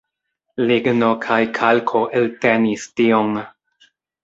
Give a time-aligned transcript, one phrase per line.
[0.71, 3.39] Ligno kaj kalko eltenis tion.